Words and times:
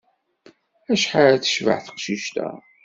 Acḥal 0.93 1.35
tecbeḥ 1.37 1.79
teqcict-a! 1.85 2.49